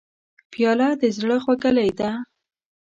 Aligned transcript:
پیاله 0.51 0.89
د 1.01 1.03
زړه 1.17 1.37
خوږلۍ 1.43 1.89
ده. 1.99 2.11